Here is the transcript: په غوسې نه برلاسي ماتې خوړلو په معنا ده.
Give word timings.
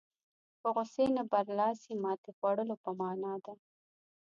په 0.61 0.67
غوسې 0.73 1.05
نه 1.17 1.23
برلاسي 1.31 1.93
ماتې 2.03 2.31
خوړلو 2.37 2.75
په 2.83 2.89
معنا 2.99 3.33
ده. 3.45 3.53